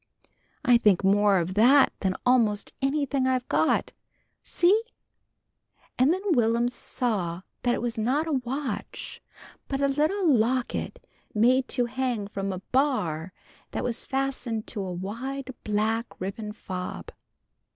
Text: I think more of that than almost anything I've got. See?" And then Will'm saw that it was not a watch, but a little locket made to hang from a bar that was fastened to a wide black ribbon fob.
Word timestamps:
I 0.65 0.79
think 0.79 1.03
more 1.03 1.37
of 1.37 1.53
that 1.53 1.93
than 1.99 2.15
almost 2.25 2.73
anything 2.81 3.27
I've 3.27 3.47
got. 3.47 3.93
See?" 4.43 4.81
And 5.95 6.11
then 6.11 6.23
Will'm 6.31 6.69
saw 6.69 7.41
that 7.61 7.75
it 7.75 7.83
was 7.83 7.99
not 7.99 8.25
a 8.25 8.31
watch, 8.31 9.21
but 9.67 9.79
a 9.79 9.87
little 9.87 10.27
locket 10.27 11.05
made 11.35 11.67
to 11.67 11.85
hang 11.85 12.25
from 12.25 12.51
a 12.51 12.61
bar 12.71 13.31
that 13.69 13.83
was 13.83 14.03
fastened 14.03 14.65
to 14.69 14.81
a 14.81 14.91
wide 14.91 15.53
black 15.63 16.19
ribbon 16.19 16.51
fob. 16.51 17.11